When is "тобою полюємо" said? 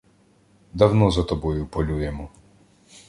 1.23-2.29